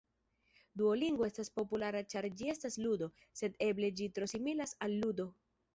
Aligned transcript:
Duolingo 0.81 1.27
estas 1.27 1.51
populara 1.59 2.03
ĉar 2.15 2.29
ĝi 2.41 2.49
estas 2.57 2.81
ludo, 2.87 3.13
sed 3.43 3.63
eble 3.71 3.95
ĝi 4.01 4.13
tro 4.19 4.35
similas 4.37 4.77
al 4.89 5.01
ludo. 5.05 5.33